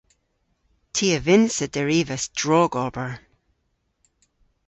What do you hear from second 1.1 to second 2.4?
a vynnsa derivas